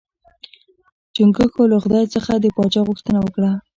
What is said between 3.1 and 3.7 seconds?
وکړه.